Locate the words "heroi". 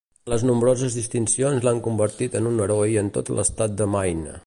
2.67-2.99